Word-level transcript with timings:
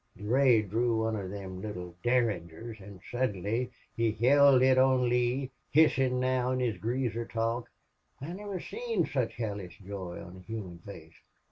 "Durade 0.17 0.71
drew 0.71 1.03
one 1.03 1.15
of 1.15 1.29
thim 1.29 1.61
little 1.61 1.95
derringers. 2.01 2.81
An' 2.81 2.99
sudden 3.11 3.69
he 3.95 4.11
hild 4.13 4.63
it 4.63 4.79
on 4.79 5.07
Lee, 5.07 5.51
hissin' 5.69 6.19
now 6.19 6.49
in 6.49 6.59
his 6.59 6.77
greaser 6.77 7.23
talk. 7.27 7.69
I 8.19 8.33
niver 8.33 8.59
seen 8.59 9.05
sich 9.05 9.35
hellish 9.35 9.77
joy 9.85 10.19
on 10.19 10.37
a 10.37 10.39
human 10.51 10.79
face. 10.79 11.13